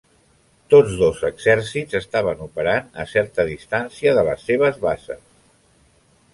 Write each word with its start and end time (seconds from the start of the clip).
Tots 0.73 0.95
dos 1.01 1.19
exèrcits 1.29 1.99
estaven 1.99 2.41
operant 2.47 2.89
a 3.03 3.07
certa 3.13 3.47
distància 3.53 4.17
de 4.21 4.27
les 4.33 4.51
seves 4.51 4.83
bases. 4.89 5.25